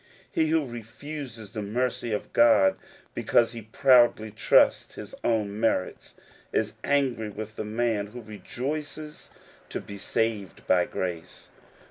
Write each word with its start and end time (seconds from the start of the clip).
He 0.31 0.47
who 0.47 0.65
refuses 0.65 1.51
the 1.51 1.61
mercy 1.61 2.11
of 2.11 2.33
God 2.33 2.75
because 3.13 3.51
he 3.51 3.61
proudly 3.61 4.31
trusts 4.31 4.95
his 4.95 5.13
own 5.23 5.59
merits, 5.59 6.15
is 6.51 6.73
angry 6.83 7.29
with 7.29 7.55
the 7.55 7.65
man 7.65 8.07
who 8.07 8.21
rejoices 8.23 9.29
to 9.69 9.79
be 9.79 9.97
saved 9.97 10.65
by 10.65 10.85
grace. 10.85 11.49